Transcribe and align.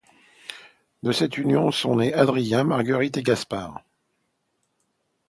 De 1.03 1.11
cette 1.11 1.37
union 1.37 1.69
sont 1.69 1.97
nés 1.97 2.11
Adrien, 2.15 2.63
Marguerite 2.63 3.17
et 3.17 3.21
Gaspar. 3.21 3.85